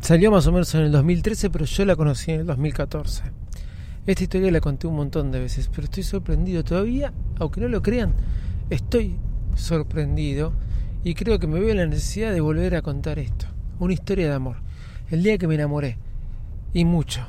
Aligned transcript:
Salió 0.00 0.30
más 0.30 0.46
o 0.46 0.52
menos 0.52 0.74
en 0.74 0.82
el 0.82 0.92
2013, 0.92 1.50
pero 1.50 1.64
yo 1.64 1.84
la 1.84 1.96
conocí 1.96 2.30
en 2.30 2.40
el 2.40 2.46
2014. 2.46 3.24
Esta 4.06 4.22
historia 4.22 4.52
la 4.52 4.60
conté 4.60 4.86
un 4.86 4.94
montón 4.94 5.32
de 5.32 5.40
veces, 5.40 5.68
pero 5.68 5.84
estoy 5.84 6.04
sorprendido 6.04 6.62
todavía, 6.62 7.12
aunque 7.40 7.60
no 7.60 7.68
lo 7.68 7.82
crean, 7.82 8.14
estoy 8.70 9.16
sorprendido 9.56 10.52
y 11.02 11.14
creo 11.14 11.38
que 11.38 11.46
me 11.46 11.58
veo 11.58 11.74
la 11.74 11.86
necesidad 11.86 12.32
de 12.32 12.40
volver 12.40 12.76
a 12.76 12.82
contar 12.82 13.18
esto. 13.18 13.46
Una 13.80 13.94
historia 13.94 14.28
de 14.28 14.34
amor. 14.34 14.56
El 15.10 15.22
día 15.22 15.38
que 15.38 15.48
me 15.48 15.56
enamoré. 15.56 15.98
Y 16.72 16.84
mucho. 16.84 17.26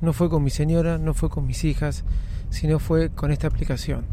No 0.00 0.12
fue 0.12 0.28
con 0.28 0.42
mi 0.42 0.50
señora, 0.50 0.98
no 0.98 1.14
fue 1.14 1.30
con 1.30 1.46
mis 1.46 1.64
hijas, 1.64 2.04
sino 2.50 2.78
fue 2.78 3.10
con 3.10 3.30
esta 3.30 3.46
aplicación. 3.46 4.04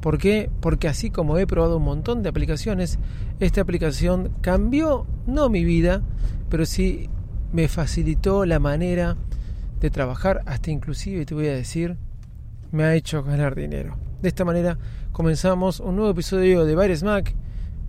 ¿Por 0.00 0.18
qué? 0.18 0.50
Porque 0.60 0.86
así 0.86 1.10
como 1.10 1.38
he 1.38 1.46
probado 1.46 1.78
un 1.78 1.84
montón 1.84 2.22
de 2.22 2.28
aplicaciones, 2.28 2.98
esta 3.40 3.62
aplicación 3.62 4.32
cambió, 4.42 5.06
no 5.26 5.48
mi 5.48 5.64
vida, 5.64 6.02
pero 6.50 6.66
sí 6.66 7.08
me 7.54 7.68
facilitó 7.68 8.44
la 8.46 8.58
manera 8.58 9.16
de 9.80 9.88
trabajar, 9.88 10.42
hasta 10.44 10.72
inclusive 10.72 11.24
te 11.24 11.34
voy 11.34 11.46
a 11.46 11.54
decir, 11.54 11.96
me 12.72 12.82
ha 12.82 12.96
hecho 12.96 13.22
ganar 13.22 13.54
dinero. 13.54 13.96
De 14.20 14.28
esta 14.28 14.44
manera 14.44 14.76
comenzamos 15.12 15.78
un 15.78 15.94
nuevo 15.94 16.10
episodio 16.10 16.64
de 16.64 16.74
Baires 16.74 17.04
Mac, 17.04 17.32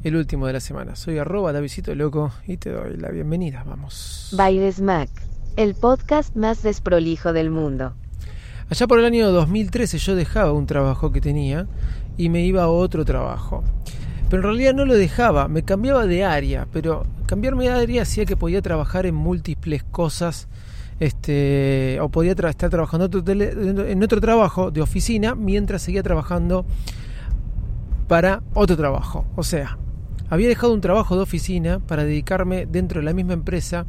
el 0.03 0.17
último 0.17 0.45
de 0.45 0.53
la 0.53 0.59
semana. 0.59 0.95
Soy 0.95 1.17
arroba 1.17 1.52
Davidito 1.52 1.95
Loco 1.95 2.31
y 2.45 2.58
te 2.58 2.69
doy 2.69 2.95
la 2.97 3.09
bienvenida. 3.09 3.63
Vamos. 3.66 4.36
Baires 4.38 4.81
Mac, 4.81 5.09
el 5.55 5.73
podcast 5.73 6.36
más 6.36 6.61
desprolijo 6.61 7.33
del 7.33 7.49
mundo. 7.49 7.95
Allá 8.69 8.86
por 8.86 8.99
el 8.99 9.05
año 9.05 9.31
2013 9.31 9.97
yo 9.97 10.16
dejaba 10.16 10.53
un 10.53 10.67
trabajo 10.67 11.11
que 11.11 11.21
tenía 11.21 11.66
y 12.17 12.30
me 12.30 12.45
iba 12.45 12.61
a 12.61 12.69
otro 12.69 13.03
trabajo. 13.03 13.63
Pero 14.30 14.43
en 14.43 14.43
realidad 14.43 14.75
no 14.75 14.86
lo 14.86 14.93
dejaba, 14.93 15.47
me 15.47 15.63
cambiaba 15.63 16.05
de 16.05 16.23
área, 16.23 16.67
pero 16.71 17.08
cambiarme 17.26 17.66
de 17.66 17.72
área 17.72 18.02
hacía 18.04 18.26
que 18.26 18.38
podía 18.38 18.62
trabajar 18.62 19.06
en 19.06 19.16
múltiples 19.16 19.84
cosas, 19.84 20.48
este, 21.00 22.00
o 22.02 22.09
podía 22.09 22.32
estar 22.32 22.70
trabajando 22.70 23.09
en 23.28 24.04
otro 24.04 24.22
trabajo 24.22 24.72
de 24.72 24.82
oficina 24.82 25.36
mientras 25.36 25.82
seguía 25.82 26.04
trabajando 26.04 26.66
para 28.08 28.44
otro 28.54 28.78
trabajo. 28.78 29.26
O 29.36 29.44
sea, 29.44 29.78
había 30.30 30.48
dejado 30.48 30.73
un 30.73 30.82
trabajo 30.82 31.16
de 31.16 31.23
oficina 31.23 31.80
para 31.80 32.04
dedicarme 32.04 32.66
dentro 32.66 33.02
de 33.02 33.06
la 33.06 33.14
misma 33.14 33.34
empresa 33.34 33.86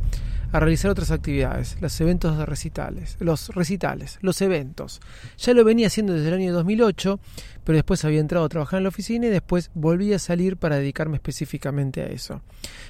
a 0.53 0.61
realizar 0.61 0.91
otras 0.91 1.11
actividades, 1.11 1.77
los 1.81 2.01
eventos 2.01 2.39
de 2.39 2.47
recitales, 2.47 3.17
los 3.21 3.49
recitales, 3.49 4.19
los 4.21 4.41
eventos. 4.41 5.01
Ya 5.39 5.55
lo 5.55 5.65
venía 5.65 5.89
haciendo 5.89 6.13
desde 6.13 6.29
el 6.29 6.35
año 6.35 6.53
2008, 6.53 7.21
pero 7.65 7.77
después 7.77 8.05
había 8.05 8.21
entrado 8.21 8.45
a 8.45 8.49
trabajar 8.49 8.79
en 8.79 8.85
la 8.85 8.89
oficina 8.89 9.27
y 9.27 9.31
después 9.31 9.71
volví 9.75 10.13
a 10.13 10.19
salir 10.19 10.57
para 10.57 10.77
dedicarme 10.77 11.17
específicamente 11.17 12.03
a 12.03 12.07
eso. 12.07 12.43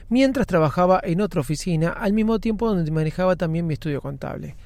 Mientras 0.08 0.46
trabajaba 0.46 1.00
en 1.02 1.20
otra 1.20 1.40
oficina, 1.40 1.90
al 1.90 2.12
mismo 2.12 2.38
tiempo 2.38 2.68
donde 2.68 2.90
manejaba 2.90 3.36
también 3.36 3.66
mi 3.66 3.74
estudio 3.74 4.00
contable. 4.00 4.56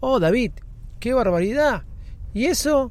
Oh, 0.00 0.18
David, 0.18 0.52
qué 0.98 1.14
barbaridad. 1.14 1.84
¿Y 2.34 2.46
eso? 2.46 2.90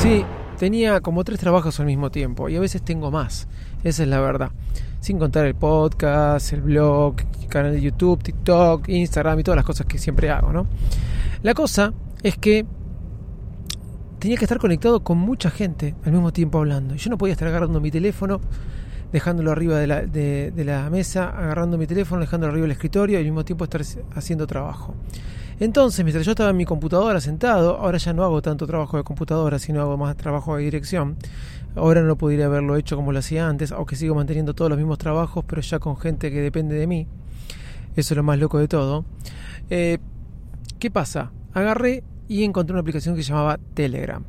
Sí, 0.00 0.24
tenía 0.58 1.00
como 1.00 1.24
tres 1.24 1.40
trabajos 1.40 1.78
al 1.80 1.86
mismo 1.86 2.10
tiempo 2.10 2.48
y 2.48 2.56
a 2.56 2.60
veces 2.60 2.82
tengo 2.82 3.10
más. 3.10 3.48
Esa 3.84 4.02
es 4.02 4.08
la 4.08 4.20
verdad 4.20 4.50
sin 5.00 5.18
contar 5.18 5.46
el 5.46 5.54
podcast, 5.54 6.52
el 6.52 6.60
blog, 6.60 7.16
el 7.40 7.48
canal 7.48 7.72
de 7.72 7.80
YouTube, 7.80 8.22
TikTok, 8.22 8.88
Instagram 8.88 9.40
y 9.40 9.42
todas 9.42 9.56
las 9.56 9.64
cosas 9.64 9.86
que 9.86 9.98
siempre 9.98 10.30
hago, 10.30 10.52
¿no? 10.52 10.66
La 11.42 11.54
cosa 11.54 11.92
es 12.22 12.36
que 12.36 12.66
tenía 14.18 14.36
que 14.36 14.44
estar 14.44 14.58
conectado 14.58 15.00
con 15.00 15.18
mucha 15.18 15.50
gente 15.50 15.94
al 16.04 16.12
mismo 16.12 16.32
tiempo 16.32 16.58
hablando. 16.58 16.94
Yo 16.94 17.10
no 17.10 17.18
podía 17.18 17.32
estar 17.32 17.48
agarrando 17.48 17.80
mi 17.80 17.90
teléfono, 17.90 18.40
dejándolo 19.10 19.50
arriba 19.50 19.78
de 19.78 19.86
la, 19.86 20.02
de, 20.02 20.52
la 20.64 20.88
mesa, 20.90 21.30
agarrando 21.30 21.78
mi 21.78 21.86
teléfono, 21.86 22.20
dejándolo 22.20 22.52
arriba 22.52 22.64
del 22.64 22.72
escritorio 22.72 23.16
y 23.16 23.18
al 23.18 23.24
mismo 23.24 23.44
tiempo 23.44 23.64
estar 23.64 23.80
haciendo 24.14 24.46
trabajo. 24.46 24.94
Entonces, 25.58 26.04
mientras 26.04 26.24
yo 26.24 26.32
estaba 26.32 26.50
en 26.50 26.56
mi 26.56 26.64
computadora 26.64 27.20
sentado, 27.20 27.76
ahora 27.76 27.98
ya 27.98 28.12
no 28.12 28.24
hago 28.24 28.40
tanto 28.40 28.66
trabajo 28.66 28.96
de 28.96 29.04
computadora, 29.04 29.58
sino 29.58 29.80
hago 29.80 29.96
más 29.96 30.16
trabajo 30.16 30.56
de 30.56 30.64
dirección. 30.64 31.16
Ahora 31.76 32.02
no 32.02 32.16
podría 32.16 32.46
haberlo 32.46 32.76
hecho 32.76 32.96
como 32.96 33.12
lo 33.12 33.20
hacía 33.20 33.48
antes, 33.48 33.72
aunque 33.72 33.96
sigo 33.96 34.14
manteniendo 34.14 34.54
todos 34.54 34.68
los 34.70 34.78
mismos 34.78 34.98
trabajos, 34.98 35.44
pero 35.46 35.62
ya 35.62 35.78
con 35.78 35.96
gente 35.96 36.30
que 36.30 36.40
depende 36.40 36.74
de 36.74 36.86
mí. 36.86 37.06
Eso 37.96 38.14
es 38.14 38.16
lo 38.16 38.22
más 38.22 38.38
loco 38.38 38.58
de 38.58 38.68
todo. 38.68 39.04
Eh, 39.68 39.98
¿Qué 40.78 40.90
pasa? 40.90 41.32
Agarré 41.52 42.02
y 42.28 42.44
encontré 42.44 42.72
una 42.72 42.80
aplicación 42.80 43.14
que 43.14 43.22
se 43.22 43.30
llamaba 43.30 43.58
Telegram. 43.74 44.24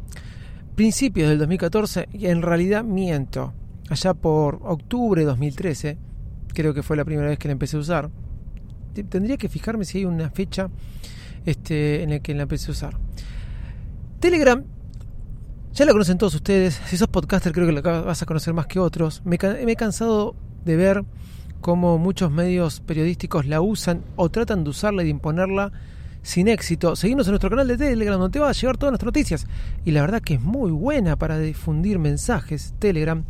Principios 0.75 1.30
del 1.30 1.40
2014, 1.40 2.09
y 2.13 2.28
en 2.28 2.41
realidad 2.41 2.84
miento. 2.84 3.53
Allá 3.90 4.13
por 4.13 4.59
octubre 4.63 5.22
de 5.22 5.28
2013, 5.28 5.97
creo 6.53 6.74
que 6.74 6.84
fue 6.84 6.97
la 6.97 7.06
primera 7.06 7.30
vez 7.30 7.40
que 7.40 7.47
la 7.47 7.53
empecé 7.53 7.78
a 7.78 7.80
usar. 7.80 8.09
Tendría 9.09 9.38
que 9.38 9.50
fijarme 9.50 9.85
si 9.85 10.00
hay 10.00 10.06
una 10.06 10.30
fecha 10.30 10.69
este, 11.46 12.03
en 12.03 12.12
la 12.12 12.19
que 12.19 12.34
la 12.34 12.44
empecé 12.44 12.69
a 12.69 12.72
usar. 12.72 12.97
Telegram 14.19 14.63
ya 15.73 15.85
la 15.85 15.93
conocen 15.93 16.17
todos 16.17 16.35
ustedes. 16.35 16.81
Si 16.87 16.97
sos 16.97 17.07
podcaster, 17.07 17.53
creo 17.53 17.65
que 17.65 17.73
la 17.73 17.81
vas 17.81 18.21
a 18.21 18.25
conocer 18.25 18.53
más 18.53 18.67
que 18.67 18.79
otros. 18.79 19.21
Me, 19.23 19.37
he 19.37 19.75
cansado 19.75 20.35
de 20.65 20.75
ver 20.75 21.05
cómo 21.61 21.97
muchos 21.97 22.31
medios 22.31 22.81
periodísticos 22.81 23.45
la 23.45 23.61
usan 23.61 24.03
o 24.15 24.29
tratan 24.29 24.63
de 24.63 24.69
usarla 24.69 25.01
y 25.03 25.05
de 25.05 25.11
imponerla 25.11 25.71
sin 26.23 26.49
éxito. 26.49 26.95
Seguimos 26.95 27.27
en 27.27 27.31
nuestro 27.31 27.49
canal 27.49 27.67
de 27.67 27.77
Telegram, 27.77 28.19
donde 28.19 28.33
te 28.33 28.39
va 28.39 28.49
a 28.49 28.53
llegar 28.53 28.77
todas 28.77 28.91
nuestras 28.91 29.07
noticias. 29.07 29.47
Y 29.85 29.91
la 29.91 30.01
verdad 30.01 30.21
que 30.21 30.35
es 30.35 30.41
muy 30.41 30.71
buena 30.71 31.15
para 31.15 31.39
difundir 31.39 31.99
mensajes. 31.99 32.73
Telegram, 32.79 33.23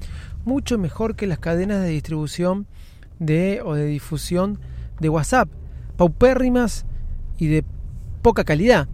mucho 0.43 0.77
mejor 0.77 1.15
que 1.15 1.27
las 1.27 1.39
cadenas 1.39 1.81
de 1.81 1.89
distribución 1.89 2.65
de 3.19 3.61
o 3.63 3.75
de 3.75 3.85
difusión 3.85 4.59
de 4.99 5.09
WhatsApp. 5.09 5.47
Paupérrimas 5.95 6.85
y 7.37 7.47
de 7.47 7.63
poca 8.23 8.43
calidad. 8.43 8.87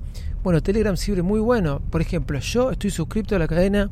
Bueno, 0.48 0.64
Telegram 0.64 0.96
sirve 0.96 1.24
muy 1.24 1.42
bueno. 1.42 1.82
Por 1.90 2.00
ejemplo, 2.00 2.40
yo 2.40 2.72
estoy 2.72 2.90
suscrito 2.90 3.36
a 3.36 3.40
la 3.40 3.50
cadena 3.50 3.90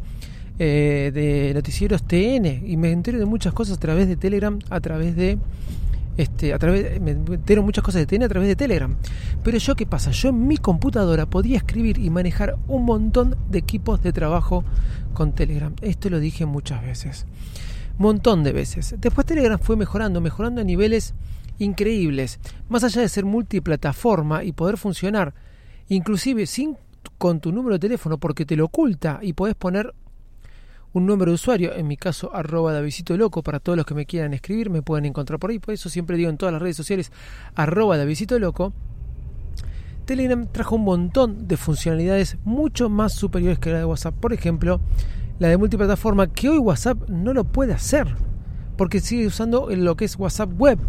eh, 0.58 1.12
de 1.14 1.54
noticieros 1.54 2.04
TN 2.04 2.46
y 2.66 2.78
me 2.78 2.94
entero 2.94 3.20
de 3.20 3.26
muchas 3.26 3.52
cosas 3.52 3.76
a 3.76 3.80
través 3.82 4.08
de 4.08 4.16
Telegram, 4.16 4.58
a 4.70 4.80
través 4.80 5.18
de 5.18 5.38
este, 6.16 6.54
a 6.54 6.58
través, 6.58 7.02
me 7.02 7.12
entero 7.12 7.62
muchas 7.62 7.84
cosas 7.84 8.00
de 8.00 8.06
TN 8.06 8.24
a 8.24 8.30
través 8.30 8.48
de 8.48 8.56
Telegram. 8.56 8.96
Pero 9.44 9.58
yo, 9.58 9.76
¿qué 9.76 9.86
pasa? 9.86 10.12
Yo 10.12 10.30
en 10.30 10.48
mi 10.48 10.56
computadora 10.56 11.26
podía 11.26 11.58
escribir 11.58 11.98
y 11.98 12.10
manejar 12.10 12.56
un 12.70 12.86
montón 12.86 13.36
de 13.50 13.60
equipos 13.60 14.02
de 14.02 14.14
trabajo 14.14 14.64
con 15.14 15.36
Telegram. 15.36 15.74
Esto 15.82 16.10
lo 16.10 16.22
dije 16.22 16.46
muchas 16.46 16.82
veces. 16.86 17.26
Montón 17.98 18.46
de 18.46 18.54
veces. 18.54 18.96
Después 18.98 19.28
Telegram 19.28 19.60
fue 19.60 19.76
mejorando, 19.76 20.22
mejorando 20.22 20.62
a 20.62 20.64
niveles 20.64 21.16
increíbles. 21.60 22.40
Más 22.70 22.86
allá 22.86 23.02
de 23.02 23.10
ser 23.10 23.26
multiplataforma 23.26 24.46
y 24.46 24.54
poder 24.54 24.78
funcionar 24.78 25.34
inclusive 25.90 26.46
sin 26.46 26.78
con 27.18 27.40
tu 27.40 27.52
número 27.52 27.76
de 27.76 27.80
teléfono 27.80 28.18
porque 28.18 28.46
te 28.46 28.56
lo 28.56 28.66
oculta 28.66 29.20
y 29.22 29.34
podés 29.34 29.56
poner 29.56 29.94
un 30.94 31.06
número 31.06 31.32
de 31.32 31.36
usuario, 31.36 31.74
en 31.76 31.88
mi 31.88 31.98
caso 31.98 32.34
arroba 32.34 32.72
Davidito 32.72 33.18
Loco, 33.18 33.44
para 33.44 33.60
todos 33.60 33.76
los 33.76 33.86
que 33.86 33.94
me 33.94 34.06
quieran 34.06 34.34
escribir, 34.34 34.70
me 34.70 34.82
pueden 34.82 35.06
encontrar 35.06 35.40
por 35.40 35.50
ahí, 35.50 35.60
por 35.60 35.74
eso 35.74 35.90
siempre 35.90 36.16
digo 36.16 36.30
en 36.30 36.38
todas 36.38 36.54
las 36.54 36.62
redes 36.62 36.78
sociales 36.78 37.12
arroba 37.54 37.98
Davidito 37.98 38.40
Loco. 38.40 38.72
Telegram 40.06 40.48
trajo 40.50 40.76
un 40.76 40.84
montón 40.84 41.50
de 41.50 41.58
funcionalidades 41.58 42.38
mucho 42.46 42.90
más 42.90 43.14
superiores 43.14 43.60
que 43.60 43.72
la 43.72 43.80
de 43.80 43.86
WhatsApp. 43.86 44.16
Por 44.16 44.32
ejemplo, 44.32 44.80
la 45.40 45.50
de 45.50 45.58
multiplataforma, 45.58 46.28
que 46.28 46.48
hoy 46.48 46.60
WhatsApp 46.60 47.10
no 47.10 47.34
lo 47.34 47.44
puede 47.44 47.74
hacer, 47.74 48.16
porque 48.78 49.02
sigue 49.02 49.28
usando 49.28 49.68
lo 49.76 49.98
que 49.98 50.06
es 50.06 50.18
WhatsApp 50.18 50.50
Web 50.58 50.80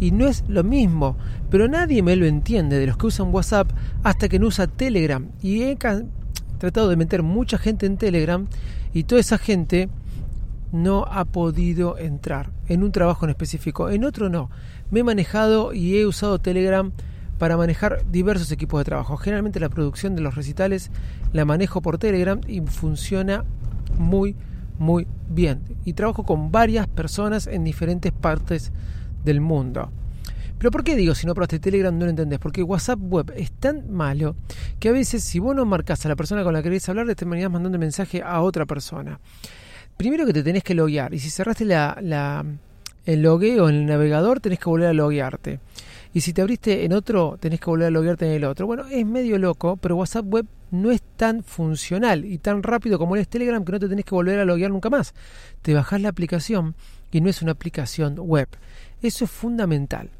y 0.00 0.10
no 0.10 0.26
es 0.26 0.44
lo 0.48 0.64
mismo. 0.64 1.16
Pero 1.50 1.68
nadie 1.68 2.02
me 2.02 2.16
lo 2.16 2.26
entiende 2.26 2.78
de 2.78 2.86
los 2.86 2.96
que 2.96 3.06
usan 3.06 3.32
WhatsApp 3.32 3.70
hasta 4.02 4.28
que 4.28 4.38
no 4.38 4.48
usa 4.48 4.66
Telegram. 4.66 5.28
Y 5.42 5.62
he 5.62 5.76
tratado 6.58 6.88
de 6.88 6.96
meter 6.96 7.22
mucha 7.22 7.58
gente 7.58 7.86
en 7.86 7.96
Telegram 7.96 8.46
y 8.92 9.04
toda 9.04 9.20
esa 9.20 9.38
gente 9.38 9.88
no 10.72 11.04
ha 11.04 11.24
podido 11.24 11.98
entrar 11.98 12.50
en 12.68 12.82
un 12.82 12.92
trabajo 12.92 13.26
en 13.26 13.30
específico. 13.30 13.90
En 13.90 14.04
otro 14.04 14.28
no. 14.28 14.50
Me 14.90 15.00
he 15.00 15.04
manejado 15.04 15.72
y 15.72 15.96
he 15.96 16.06
usado 16.06 16.38
Telegram 16.38 16.92
para 17.38 17.56
manejar 17.56 18.04
diversos 18.10 18.50
equipos 18.52 18.80
de 18.80 18.84
trabajo. 18.84 19.16
Generalmente 19.16 19.60
la 19.60 19.68
producción 19.68 20.16
de 20.16 20.22
los 20.22 20.34
recitales 20.34 20.90
la 21.32 21.44
manejo 21.44 21.82
por 21.82 21.98
Telegram 21.98 22.40
y 22.46 22.60
funciona 22.60 23.44
muy 23.98 24.36
muy 24.78 25.06
bien. 25.28 25.60
Y 25.84 25.92
trabajo 25.92 26.24
con 26.24 26.50
varias 26.50 26.86
personas 26.86 27.46
en 27.46 27.64
diferentes 27.64 28.12
partes 28.12 28.72
del 29.24 29.40
mundo. 29.40 29.90
Pero 30.58 30.70
¿por 30.70 30.84
qué 30.84 30.96
digo 30.96 31.14
si 31.14 31.26
no 31.26 31.34
probaste 31.34 31.58
Telegram 31.58 31.96
no 31.96 32.04
lo 32.04 32.10
entendés? 32.10 32.38
Porque 32.38 32.62
WhatsApp 32.62 32.98
web 33.00 33.32
es 33.36 33.52
tan 33.52 33.90
malo 33.90 34.36
que 34.78 34.88
a 34.88 34.92
veces 34.92 35.22
si 35.22 35.38
vos 35.38 35.54
no 35.54 35.66
marcas 35.66 36.06
a 36.06 36.08
la 36.08 36.16
persona 36.16 36.42
con 36.42 36.52
la 36.52 36.60
que 36.60 36.70
querés 36.70 36.88
hablar, 36.88 37.06
te 37.06 37.14
terminás 37.14 37.50
mandando 37.50 37.78
mensaje 37.78 38.22
a 38.22 38.40
otra 38.40 38.64
persona. 38.64 39.20
Primero 39.96 40.24
que 40.26 40.32
te 40.32 40.42
tenés 40.42 40.62
que 40.62 40.74
loguear 40.74 41.12
y 41.12 41.18
si 41.18 41.30
cerraste 41.30 41.64
la, 41.64 42.44
el 43.04 43.22
logueo 43.22 43.68
en 43.68 43.74
el 43.74 43.86
navegador 43.86 44.40
tenés 44.40 44.58
que 44.58 44.70
volver 44.70 44.88
a 44.88 44.92
loguearte. 44.94 45.60
Y 46.14 46.20
si 46.20 46.32
te 46.32 46.42
abriste 46.42 46.84
en 46.84 46.92
otro, 46.92 47.36
tenés 47.40 47.60
que 47.60 47.66
volver 47.66 47.88
a 47.88 47.90
loguearte 47.90 48.26
en 48.26 48.32
el 48.32 48.44
otro. 48.44 48.66
Bueno, 48.66 48.86
es 48.86 49.04
medio 49.04 49.36
loco, 49.38 49.76
pero 49.76 49.96
WhatsApp 49.96 50.24
web 50.26 50.46
no 50.74 50.90
es 50.90 51.02
tan 51.16 51.42
funcional 51.42 52.24
y 52.24 52.38
tan 52.38 52.62
rápido 52.62 52.98
como 52.98 53.16
es 53.16 53.28
Telegram 53.28 53.64
que 53.64 53.72
no 53.72 53.80
te 53.80 53.88
tenés 53.88 54.04
que 54.04 54.14
volver 54.14 54.38
a 54.38 54.44
loguear 54.44 54.70
nunca 54.70 54.90
más. 54.90 55.14
Te 55.62 55.74
bajás 55.74 56.00
la 56.00 56.08
aplicación 56.08 56.74
y 57.10 57.20
no 57.20 57.30
es 57.30 57.42
una 57.42 57.52
aplicación 57.52 58.16
web. 58.18 58.48
Eso 59.00 59.24
es 59.24 59.30
fundamental. 59.30 60.10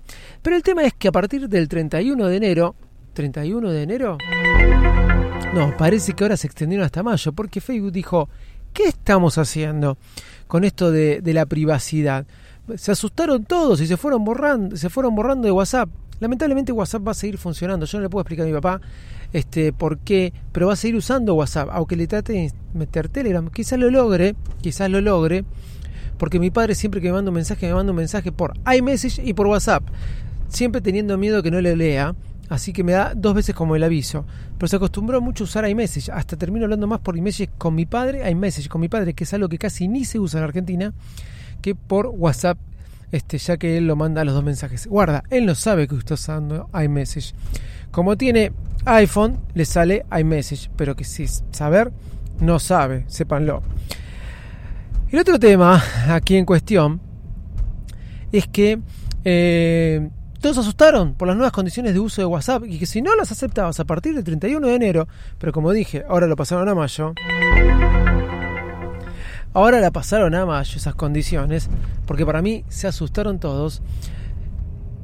Pero 0.43 0.56
el 0.56 0.62
tema 0.62 0.85
es 0.85 0.95
que 0.95 1.09
a 1.09 1.12
partir 1.12 1.49
del 1.49 1.69
31 1.69 2.27
de 2.27 2.37
enero, 2.37 2.75
31 3.15 3.71
de 3.71 3.83
enero, 3.83 4.19
no, 5.55 5.77
parece 5.77 6.12
que 6.12 6.25
ahora 6.25 6.37
se 6.37 6.47
extendieron 6.47 6.85
hasta 6.85 7.03
mayo, 7.03 7.33
porque 7.33 7.61
Facebook 7.61 7.93
dijo, 7.93 8.29
¿qué 8.73 8.85
estamos 8.85 9.39
haciendo 9.39 9.99
con 10.47 10.65
esto 10.65 10.91
de, 10.91 11.21
de 11.21 11.35
la 11.35 11.47
privacidad? 11.47 12.27
se 12.77 12.93
asustaron 12.93 13.45
todos 13.45 13.81
y 13.81 13.87
se 13.87 13.97
fueron 13.97 14.25
borrando, 14.25 14.77
se 14.77 14.89
fueron 14.89 15.15
borrando 15.15 15.47
de 15.47 15.53
WhatsApp. 15.53 15.89
Lamentablemente 16.25 16.73
WhatsApp 16.73 17.06
va 17.06 17.11
a 17.11 17.15
seguir 17.15 17.37
funcionando. 17.37 17.85
Yo 17.85 17.99
no 17.99 18.03
le 18.05 18.09
puedo 18.09 18.23
explicar 18.23 18.47
a 18.47 18.49
mi 18.49 18.55
papá 18.55 18.81
este 19.35 19.75
por 19.75 19.99
qué, 19.99 20.32
pero 20.53 20.69
va 20.69 20.73
a 20.73 20.76
seguir 20.76 20.97
usando 20.97 21.35
WhatsApp, 21.35 21.69
aunque 21.71 21.97
le 21.97 22.06
trate 22.06 22.32
de 22.32 22.53
meter 22.73 23.11
Telegram. 23.11 23.47
Quizás 23.50 23.79
lo 23.79 23.91
logre, 23.91 24.35
quizás 24.62 24.88
lo 24.88 25.03
logre, 25.03 25.44
porque 26.17 26.38
mi 26.38 26.50
padre 26.50 26.75
siempre 26.75 27.03
que 27.03 27.09
me 27.09 27.12
manda 27.12 27.31
un 27.31 27.35
mensaje, 27.35 27.67
me 27.67 27.75
manda 27.75 27.93
un 27.93 27.99
mensaje 27.99 28.32
por 28.32 28.55
iMessage 28.75 29.23
y 29.23 29.35
por 29.35 29.49
WhatsApp, 29.49 29.85
siempre 30.49 30.81
teniendo 30.81 31.19
miedo 31.19 31.43
que 31.43 31.50
no 31.50 31.61
le 31.61 31.76
lea. 31.76 32.17
Así 32.49 32.73
que 32.73 32.82
me 32.85 32.93
da 32.93 33.12
dos 33.15 33.35
veces 33.35 33.55
como 33.55 33.76
el 33.76 33.82
aviso. 33.82 34.25
Pero 34.56 34.69
se 34.69 34.76
acostumbró 34.76 35.21
mucho 35.21 35.44
a 35.44 35.47
usar 35.47 35.69
iMessage. 35.69 36.11
Hasta 36.11 36.38
termino 36.38 36.65
hablando 36.65 36.87
más 36.87 37.00
por 37.00 37.19
iMessage 37.19 37.50
con 37.59 37.75
mi 37.75 37.85
padre, 37.85 38.31
iMessage 38.31 38.71
con 38.71 38.81
mi 38.81 38.88
padre, 38.88 39.12
que 39.12 39.25
es 39.25 39.35
algo 39.35 39.50
que 39.50 39.59
casi 39.59 39.88
ni 39.88 40.06
se 40.06 40.19
usa 40.19 40.41
en 40.41 40.44
Argentina 40.44 40.94
que 41.65 41.75
por 41.75 42.09
WhatsApp, 42.09 42.59
este, 43.14 43.38
ya 43.38 43.56
que 43.56 43.76
él 43.76 43.87
lo 43.87 43.94
manda 43.94 44.22
a 44.22 44.25
los 44.25 44.34
dos 44.34 44.43
mensajes. 44.43 44.88
Guarda, 44.88 45.22
él 45.31 45.46
no 45.46 45.55
sabe 45.55 45.87
que 45.87 45.94
está 45.94 46.14
usando 46.14 46.69
iMessage. 46.75 47.32
Como 47.93 48.16
tiene 48.16 48.52
iPhone, 48.87 49.38
le 49.55 49.64
sale 49.64 50.05
iMessage, 50.19 50.69
pero 50.76 50.96
que 50.96 51.05
si 51.05 51.26
saber, 51.52 51.93
no 52.40 52.58
sabe, 52.58 53.05
sépanlo. 53.06 53.62
El 55.11 55.20
otro 55.20 55.38
tema 55.38 55.81
aquí 56.08 56.37
en 56.37 56.44
cuestión 56.44 57.00
es 58.32 58.49
que 58.49 58.81
eh, 59.25 60.11
todos 60.40 60.58
asustaron 60.58 61.14
por 61.14 61.28
las 61.28 61.37
nuevas 61.37 61.52
condiciones 61.52 61.94
de 61.94 62.00
uso 62.00 62.20
de 62.20 62.26
WhatsApp 62.26 62.64
y 62.66 62.81
que 62.81 62.87
si 62.87 63.00
no 63.00 63.14
las 63.14 63.31
aceptabas 63.31 63.78
a 63.78 63.84
partir 63.84 64.16
del 64.16 64.25
31 64.25 64.66
de 64.66 64.75
enero, 64.75 65.06
pero 65.38 65.52
como 65.52 65.70
dije, 65.70 66.05
ahora 66.08 66.26
lo 66.26 66.34
pasaron 66.34 66.69
a 66.69 66.75
mayo, 66.75 67.14
Ahora 69.55 69.81
la 69.81 69.93
pasaron 69.93 70.35
a 70.35 70.45
mayo 70.45 70.77
esas 70.77 70.97
condiciones, 70.97 71.71
porque 72.06 72.27
para 72.27 72.43
mí 72.43 72.65
se 72.69 72.89
asustaron 72.89 73.39
todos. 73.39 73.83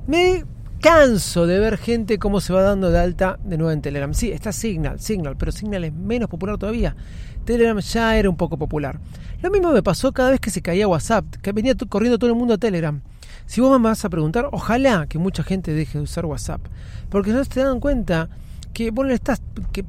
Me 0.09 0.45
canso 0.81 1.47
de 1.47 1.61
ver 1.61 1.79
gente 1.79 2.19
cómo 2.19 2.41
se 2.41 2.53
va 2.53 2.63
dando 2.63 2.91
de 2.91 2.99
alta 2.99 3.39
de 3.45 3.57
nuevo 3.57 3.71
en 3.71 3.81
Telegram. 3.81 4.13
Sí, 4.13 4.33
está 4.33 4.51
Signal, 4.51 4.99
Signal, 4.99 5.37
pero 5.37 5.53
Signal 5.53 5.85
es 5.85 5.93
menos 5.93 6.29
popular 6.29 6.59
todavía. 6.59 6.97
Telegram 7.45 7.79
ya 7.79 8.17
era 8.17 8.29
un 8.29 8.37
poco 8.37 8.59
popular. 8.59 8.99
Lo 9.41 9.53
mismo 9.53 9.71
me 9.71 9.85
pasó 9.85 10.11
cada 10.11 10.31
vez 10.31 10.41
que 10.41 10.51
se 10.51 10.63
caía 10.63 10.89
WhatsApp, 10.89 11.27
que 11.41 11.53
venía 11.53 11.77
corriendo 11.89 12.19
todo 12.19 12.31
el 12.31 12.37
mundo 12.37 12.55
a 12.55 12.59
Telegram. 12.59 13.03
Si 13.47 13.61
vos 13.61 13.71
me 13.79 13.89
vas 13.89 14.05
a 14.05 14.09
preguntar, 14.09 14.49
ojalá 14.51 15.07
que 15.07 15.19
mucha 15.19 15.45
gente 15.45 15.73
deje 15.73 15.99
de 15.99 16.03
usar 16.03 16.27
WhatsApp, 16.27 16.61
porque 17.09 17.31
no 17.31 17.45
se 17.45 17.63
dan 17.63 17.79
cuenta 17.79 18.29
que 18.73 18.91
vos 18.91 19.07
le 19.07 19.15
estás 19.15 19.41
que, 19.71 19.85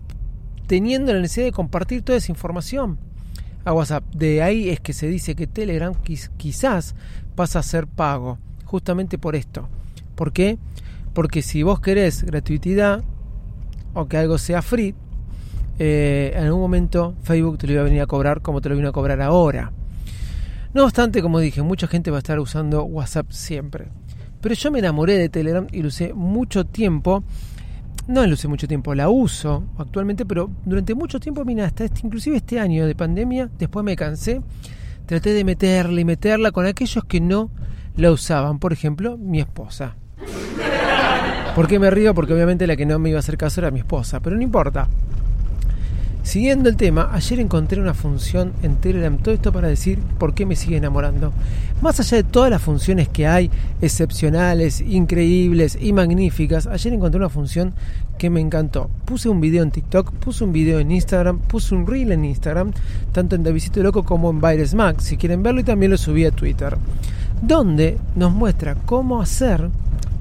teniendo 0.68 1.12
la 1.14 1.19
necesidad 1.19 1.48
de 1.48 1.52
compartir 1.52 2.04
toda 2.04 2.19
esa 2.19 2.31
información 2.31 3.00
a 3.63 3.74
WhatsApp. 3.74 4.04
De 4.13 4.42
ahí 4.42 4.69
es 4.69 4.80
que 4.80 4.94
se 4.94 5.08
dice 5.08 5.36
que 5.36 5.48
Telegram 5.48 5.94
quizás 6.38 6.96
pasa 7.36 7.60
a 7.60 7.63
ser 7.63 7.88
pago, 7.88 8.38
justamente 8.66 9.18
por 9.18 9.36
esto. 9.36 9.68
¿Por 10.16 10.31
qué? 10.31 10.58
Porque 11.13 11.42
si 11.42 11.63
vos 11.63 11.80
querés 11.80 12.24
gratuidad 12.24 13.04
o 13.94 14.08
que 14.08 14.18
algo 14.18 14.38
sea 14.38 14.62
free, 14.62 14.96
eh, 15.80 16.34
en 16.36 16.46
algún 16.46 16.62
momento 16.62 17.16
Facebook 17.24 17.58
te 17.58 17.68
lo 17.68 17.74
iba 17.74 17.81
a 17.81 17.86
venir 17.86 18.02
a 18.02 18.08
cobrar 18.08 18.42
como 18.42 18.62
te 18.62 18.69
lo 18.69 18.75
viene 18.75 18.90
a 18.90 18.94
cobrar 18.94 19.22
ahora. 19.22 19.72
No 20.74 20.86
obstante, 20.86 21.22
como 21.22 21.40
dije, 21.40 21.62
mucha 21.62 21.88
gente 21.88 22.12
va 22.12 22.18
a 22.18 22.19
estar 22.19 22.40
usando 22.40 22.84
WhatsApp 22.84 23.31
siempre. 23.31 23.90
Pero 24.40 24.56
yo 24.56 24.72
me 24.72 24.80
enamoré 24.80 25.18
de 25.18 25.30
Telegram 25.30 25.68
y 25.72 25.81
lo 25.81 25.90
usé 25.90 26.14
mucho 26.14 26.66
tiempo 26.66 27.24
no 28.07 28.25
la 28.25 28.33
usé 28.33 28.48
mucho 28.48 28.68
tiempo, 28.68 28.95
la 28.95 29.09
uso 29.09 29.63
actualmente, 29.77 30.25
pero 30.25 30.50
durante 30.65 30.95
mucho 30.95 31.19
tiempo, 31.19 31.45
mira, 31.45 31.65
hasta 31.65 31.83
este, 31.86 32.01
inclusive 32.03 32.38
este 32.38 32.59
año 32.59 32.86
de 32.86 32.95
pandemia, 32.95 33.50
después 33.57 33.86
me 33.86 33.95
cansé, 33.95 34.42
traté 35.06 35.33
de 35.33 35.44
meterla 35.44 36.01
y 36.01 36.06
meterla 36.06 36.51
con 36.51 36.65
aquellos 36.65 37.03
que 37.06 37.19
no 37.19 37.50
la 37.95 38.12
usaban, 38.12 38.59
por 38.59 38.74
ejemplo, 38.74 39.18
mi 39.18 39.39
esposa. 39.39 39.95
¿Por 41.56 41.68
qué 41.68 41.80
me 41.80 41.92
río? 41.92 42.13
Porque 42.13 42.33
obviamente 42.33 42.65
la 42.65 42.77
que 42.77 42.86
no 42.86 42.98
me 42.98 43.09
iba 43.09 43.18
a 43.18 43.19
hacer 43.19 43.38
caso 43.38 43.59
era 43.59 43.71
mi 43.71 43.80
esposa, 43.80 44.21
pero 44.21 44.36
no 44.36 44.42
importa. 44.42 44.88
Siguiendo 46.23 46.69
el 46.69 46.77
tema, 46.77 47.09
ayer 47.13 47.39
encontré 47.39 47.81
una 47.81 47.95
función 47.95 48.53
en 48.62 48.75
Telegram, 48.75 49.18
todo 49.18 49.33
esto 49.33 49.51
para 49.51 49.68
decir 49.68 49.97
por 50.19 50.35
qué 50.35 50.45
me 50.45 50.56
sigue 50.56 50.77
enamorando. 50.77 51.33
Más 51.81 52.00
allá 52.00 52.18
de 52.18 52.23
todas 52.23 52.51
las 52.51 52.62
funciones 52.62 53.09
que 53.09 53.25
hay, 53.25 53.50
excepcionales, 53.81 54.81
increíbles 54.81 55.77
y 55.81 55.94
magníficas, 55.94 56.68
ayer 56.68 56.94
encontré 56.94 57.18
una 57.18 57.29
función 57.29 57.73
que 58.19 58.29
me 58.29 58.39
encantó. 58.39 58.91
Puse 59.06 59.29
un 59.29 59.41
video 59.41 59.63
en 59.63 59.71
TikTok, 59.71 60.12
puse 60.13 60.44
un 60.44 60.53
video 60.53 60.79
en 60.79 60.91
Instagram, 60.91 61.39
puse 61.39 61.73
un 61.73 61.88
reel 61.88 62.12
en 62.12 62.23
Instagram, 62.23 62.71
tanto 63.12 63.35
en 63.35 63.44
Davidito 63.44 63.81
Loco 63.81 64.03
como 64.03 64.29
en 64.29 64.39
Virus 64.39 64.75
Max, 64.75 65.06
si 65.06 65.18
quieren 65.18 65.41
verlo, 65.41 65.62
y 65.62 65.63
también 65.63 65.91
lo 65.91 65.97
subí 65.97 66.23
a 66.25 66.31
Twitter, 66.31 66.77
donde 67.41 67.97
nos 68.15 68.31
muestra 68.31 68.75
cómo 68.85 69.23
hacer 69.23 69.69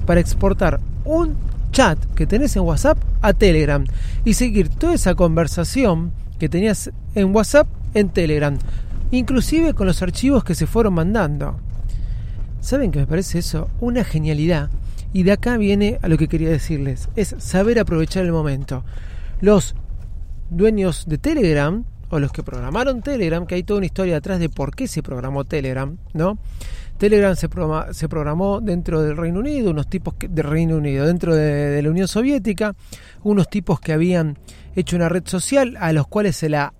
para 0.07 0.19
exportar 0.19 0.79
un 1.05 1.35
chat 1.71 1.97
que 2.15 2.27
tenés 2.27 2.55
en 2.55 2.63
WhatsApp 2.63 2.97
a 3.21 3.33
Telegram 3.33 3.85
y 4.25 4.33
seguir 4.33 4.69
toda 4.69 4.93
esa 4.93 5.15
conversación 5.15 6.11
que 6.39 6.49
tenías 6.49 6.91
en 7.15 7.35
WhatsApp 7.35 7.67
en 7.93 8.09
Telegram, 8.09 8.57
inclusive 9.11 9.73
con 9.73 9.87
los 9.87 10.01
archivos 10.01 10.43
que 10.43 10.55
se 10.55 10.67
fueron 10.67 10.93
mandando. 10.93 11.59
¿Saben 12.61 12.91
que 12.91 12.99
me 12.99 13.07
parece 13.07 13.39
eso? 13.39 13.69
Una 13.79 14.03
genialidad. 14.03 14.69
Y 15.13 15.23
de 15.23 15.33
acá 15.33 15.57
viene 15.57 15.99
a 16.01 16.07
lo 16.07 16.17
que 16.17 16.27
quería 16.27 16.49
decirles, 16.49 17.09
es 17.15 17.35
saber 17.39 17.79
aprovechar 17.79 18.23
el 18.23 18.31
momento. 18.31 18.83
Los 19.41 19.75
dueños 20.49 21.05
de 21.07 21.17
Telegram, 21.17 21.83
o 22.09 22.19
los 22.19 22.31
que 22.31 22.43
programaron 22.43 23.01
Telegram, 23.01 23.45
que 23.45 23.55
hay 23.55 23.63
toda 23.63 23.77
una 23.77 23.85
historia 23.87 24.17
atrás 24.17 24.39
de 24.39 24.49
por 24.49 24.75
qué 24.75 24.87
se 24.87 25.01
programó 25.01 25.43
Telegram, 25.43 25.97
¿no? 26.13 26.37
Telegram 27.01 27.35
se, 27.35 27.49
programó 27.49 28.61
dentro 28.61 29.01
del 29.01 29.17
Reino 29.17 29.39
Unido, 29.39 29.71
unos 29.71 29.89
tipos 29.89 30.13
que, 30.13 30.27
del 30.27 30.45
Reino 30.45 30.77
Unido, 30.77 31.07
dentro 31.07 31.35
de, 31.35 31.81
la 31.81 31.89
Unión 31.89 32.07
Soviética, 32.07 32.75
unos 33.23 33.49
tipos 33.49 33.79
que 33.79 33.91
habían 33.91 34.37
hecho 34.75 34.97
una 34.97 35.09
red 35.09 35.23
social 35.25 35.77
a 35.79 35.93
los 35.93 36.05
cuales 36.05 36.35
se 36.35 36.47
la 36.47 36.75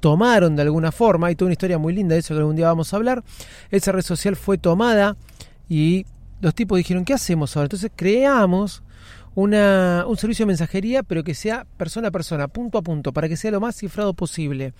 tomaron 0.00 0.56
de 0.56 0.62
alguna 0.62 0.92
forma. 0.92 1.26
Hay 1.26 1.36
toda 1.36 1.48
una 1.48 1.52
historia 1.52 1.76
muy 1.76 1.92
linda 1.92 2.14
de 2.14 2.20
eso 2.20 2.32
que 2.32 2.38
algún 2.38 2.56
día 2.56 2.68
vamos 2.68 2.90
a 2.90 2.96
hablar. 2.96 3.22
Esa 3.70 3.92
red 3.92 4.00
social 4.00 4.34
fue 4.34 4.56
tomada 4.56 5.14
y 5.68 6.06
los 6.40 6.54
tipos 6.54 6.78
dijeron, 6.78 7.04
¿qué 7.04 7.12
hacemos 7.12 7.54
ahora? 7.54 7.66
Entonces 7.66 7.92
creamos 7.94 8.82
una, 9.34 10.06
un 10.08 10.16
servicio 10.16 10.46
de 10.46 10.52
mensajería, 10.52 11.02
pero 11.02 11.22
que 11.22 11.34
sea 11.34 11.66
persona 11.76 12.08
a 12.08 12.12
persona, 12.12 12.48
punto 12.48 12.78
a 12.78 12.82
punto, 12.82 13.12
para 13.12 13.28
que 13.28 13.36
sea 13.36 13.50
lo 13.50 13.60
más 13.60 13.76
cifrado 13.76 14.14
posible. 14.14 14.72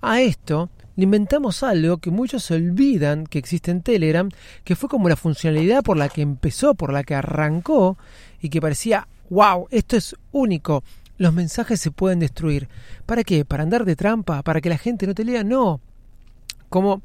A 0.00 0.20
esto 0.20 0.70
le 0.96 1.04
inventamos 1.04 1.62
algo 1.62 1.98
que 1.98 2.10
muchos 2.10 2.50
olvidan 2.50 3.26
que 3.26 3.38
existe 3.38 3.70
en 3.70 3.82
Telegram, 3.82 4.28
que 4.64 4.76
fue 4.76 4.88
como 4.88 5.08
la 5.08 5.16
funcionalidad 5.16 5.82
por 5.82 5.96
la 5.96 6.08
que 6.08 6.22
empezó, 6.22 6.74
por 6.74 6.92
la 6.92 7.04
que 7.04 7.14
arrancó 7.14 7.96
y 8.40 8.48
que 8.48 8.60
parecía, 8.60 9.08
wow, 9.30 9.66
esto 9.70 9.96
es 9.96 10.14
único. 10.32 10.82
Los 11.16 11.32
mensajes 11.32 11.80
se 11.80 11.90
pueden 11.90 12.18
destruir. 12.18 12.68
¿Para 13.06 13.24
qué? 13.24 13.44
¿Para 13.44 13.62
andar 13.62 13.84
de 13.84 13.96
trampa? 13.96 14.42
¿Para 14.42 14.60
que 14.60 14.68
la 14.68 14.78
gente 14.78 15.06
no 15.06 15.14
te 15.14 15.24
lea? 15.24 15.44
No. 15.44 15.80
Como 16.68 17.02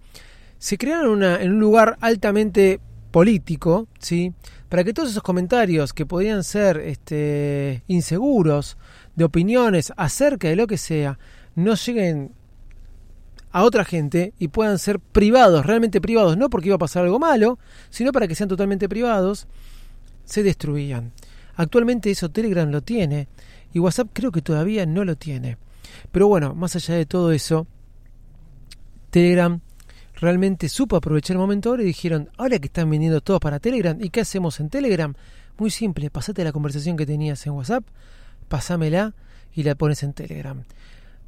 se 0.57 0.77
crearon 0.77 1.23
en 1.23 1.51
un 1.51 1.59
lugar 1.59 1.97
altamente 2.01 2.79
político, 3.11 3.87
¿sí? 3.99 4.33
Para 4.67 4.83
que 4.83 4.93
todos 4.93 5.11
esos 5.11 5.23
comentarios 5.23 5.93
que 5.93 6.05
podían 6.05 6.43
ser 6.43 6.77
este, 6.77 7.83
inseguros, 7.87 8.77
de 9.15 9.23
opiniones 9.23 9.93
acerca 9.95 10.49
de 10.49 10.55
lo 10.55 10.67
que 10.67 10.77
sea, 10.77 11.17
no 11.55 11.75
lleguen 11.75 12.33
a 13.55 13.63
otra 13.63 13.85
gente 13.85 14.33
y 14.37 14.49
puedan 14.49 14.77
ser 14.77 14.99
privados, 14.99 15.65
realmente 15.65 16.01
privados, 16.01 16.35
no 16.35 16.49
porque 16.49 16.67
iba 16.67 16.75
a 16.75 16.77
pasar 16.77 17.05
algo 17.05 17.19
malo, 17.19 17.57
sino 17.89 18.11
para 18.11 18.27
que 18.27 18.35
sean 18.35 18.49
totalmente 18.49 18.89
privados, 18.89 19.47
se 20.25 20.43
destruían. 20.43 21.13
Actualmente 21.55 22.11
eso 22.11 22.29
Telegram 22.29 22.69
lo 22.69 22.81
tiene 22.81 23.29
y 23.71 23.79
WhatsApp 23.79 24.09
creo 24.11 24.33
que 24.33 24.41
todavía 24.41 24.85
no 24.85 25.05
lo 25.05 25.15
tiene. 25.15 25.57
Pero 26.11 26.27
bueno, 26.27 26.53
más 26.53 26.75
allá 26.75 26.95
de 26.95 27.05
todo 27.05 27.31
eso, 27.31 27.65
Telegram 29.09 29.61
realmente 30.15 30.67
supo 30.67 30.97
aprovechar 30.97 31.35
el 31.35 31.39
momento 31.39 31.69
ahora 31.69 31.83
y 31.83 31.85
dijeron, 31.85 32.29
ahora 32.35 32.59
que 32.59 32.67
están 32.67 32.89
viniendo 32.89 33.21
todos 33.21 33.39
para 33.39 33.61
Telegram, 33.61 33.97
¿y 34.01 34.09
qué 34.09 34.19
hacemos 34.19 34.59
en 34.59 34.69
Telegram? 34.69 35.13
Muy 35.57 35.71
simple, 35.71 36.09
pasate 36.09 36.43
la 36.43 36.51
conversación 36.51 36.97
que 36.97 37.05
tenías 37.05 37.47
en 37.47 37.53
WhatsApp, 37.53 37.85
pasámela 38.49 39.13
y 39.53 39.63
la 39.63 39.75
pones 39.75 40.03
en 40.03 40.11
Telegram. 40.11 40.61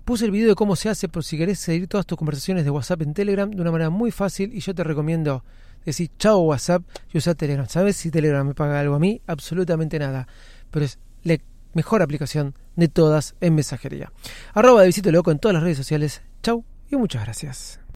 Puse 0.08 0.24
el 0.24 0.32
video 0.32 0.48
de 0.48 0.56
cómo 0.56 0.78
se 0.78 0.88
hace 0.88 1.10
por 1.10 1.26
si 1.26 1.38
querés 1.38 1.60
seguir 1.60 1.90
todas 1.90 2.06
tus 2.06 2.18
conversaciones 2.18 2.64
de 2.64 2.70
WhatsApp 2.70 3.02
en 3.02 3.14
Telegram 3.14 3.52
de 3.52 3.62
una 3.62 3.72
manera 3.72 3.90
muy 3.90 4.10
fácil 4.10 4.54
y 4.54 4.62
yo 4.62 4.74
te 4.74 4.82
recomiendo 4.86 5.44
decir 5.84 6.10
chao 6.18 6.40
WhatsApp 6.40 6.82
y 7.12 7.18
usar 7.18 7.36
Telegram. 7.36 7.68
¿Sabes 7.68 7.98
si 7.98 8.10
Telegram 8.10 8.48
me 8.48 8.54
paga 8.54 8.80
algo 8.80 8.96
a 8.96 9.00
mí? 9.00 9.22
Absolutamente 9.28 10.00
nada. 10.00 10.26
Pero 10.72 10.86
es 10.86 10.98
la 11.24 11.36
mejor 11.74 12.02
aplicación 12.02 12.56
de 12.78 12.88
todas 12.88 13.36
en 13.42 13.56
mensajería. 13.56 14.14
Arroba 14.54 14.80
de 14.80 14.88
Visito 14.88 15.12
Loco 15.12 15.30
en 15.30 15.40
todas 15.40 15.56
las 15.56 15.64
redes 15.64 15.76
sociales. 15.76 16.22
Chau 16.42 16.64
y 16.90 16.96
muchas 16.96 17.26
gracias. 17.26 17.82